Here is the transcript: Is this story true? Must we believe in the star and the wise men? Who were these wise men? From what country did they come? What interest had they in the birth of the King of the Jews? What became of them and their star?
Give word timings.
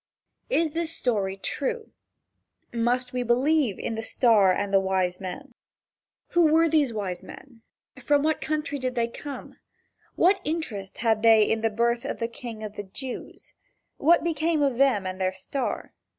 Is 0.49 0.71
this 0.71 0.91
story 0.91 1.37
true? 1.37 1.91
Must 2.73 3.13
we 3.13 3.21
believe 3.21 3.77
in 3.77 3.93
the 3.93 4.01
star 4.01 4.51
and 4.51 4.73
the 4.73 4.79
wise 4.79 5.21
men? 5.21 5.53
Who 6.29 6.51
were 6.51 6.67
these 6.67 6.91
wise 6.91 7.21
men? 7.21 7.61
From 8.01 8.23
what 8.23 8.41
country 8.41 8.79
did 8.79 8.95
they 8.95 9.07
come? 9.07 9.59
What 10.15 10.41
interest 10.43 10.97
had 10.97 11.21
they 11.21 11.43
in 11.43 11.61
the 11.61 11.69
birth 11.69 12.03
of 12.03 12.17
the 12.17 12.27
King 12.27 12.63
of 12.63 12.77
the 12.77 12.83
Jews? 12.85 13.53
What 13.97 14.23
became 14.23 14.63
of 14.63 14.77
them 14.77 15.05
and 15.05 15.21
their 15.21 15.33
star? 15.33 15.93